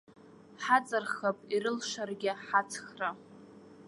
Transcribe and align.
Ҳаҵырхып, 0.63 1.37
ирылшаргьы 1.55 2.31
ҳаҵхра! 2.45 3.09